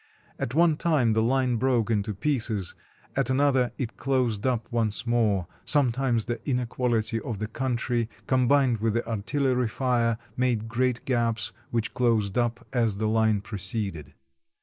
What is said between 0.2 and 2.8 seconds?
At one time the line broke into pieces,